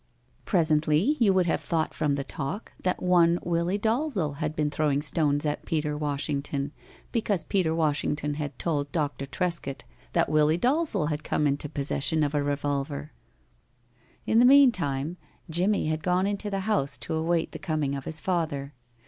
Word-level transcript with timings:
Presently 0.45 1.15
you 1.19 1.31
would 1.31 1.45
have 1.45 1.61
thought 1.61 1.93
from 1.93 2.15
the 2.15 2.23
talk 2.23 2.73
that 2.81 3.03
one 3.03 3.37
Willie 3.43 3.77
Dalzel 3.77 4.37
had 4.37 4.55
been 4.55 4.71
throwing 4.71 5.03
stones 5.03 5.45
at 5.45 5.63
Peter 5.63 5.95
Washington 5.95 6.71
because 7.11 7.43
Peter 7.43 7.75
Washington 7.75 8.33
had 8.33 8.57
told 8.57 8.91
Doctor 8.91 9.27
Trescott 9.27 9.83
that 10.13 10.27
Willie 10.27 10.57
Dalzel 10.57 11.09
had 11.09 11.23
come 11.23 11.45
into 11.45 11.69
possession 11.69 12.23
of 12.23 12.33
a 12.33 12.41
revolver. 12.41 13.11
In 14.25 14.39
the 14.39 14.43
mean 14.45 14.71
time 14.71 15.17
Jimmie 15.51 15.85
had 15.85 16.01
gone 16.01 16.25
into 16.25 16.49
the 16.49 16.61
house 16.61 16.97
to 16.97 17.13
await 17.13 17.51
the 17.51 17.59
coming 17.59 17.93
of 17.93 18.05
his 18.05 18.19
father. 18.19 18.73